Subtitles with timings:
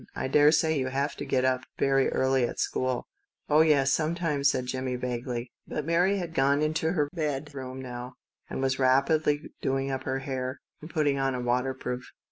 [0.15, 3.07] I daresay you have to get up very early at school.""
[3.51, 5.51] Oh, yes, sometimes," said Jimmie vaguely.
[5.67, 8.15] But Mary had crossed into her tiny bedroom now,
[8.49, 12.05] and was rapidly doing up her hair, and putting on a waterproof.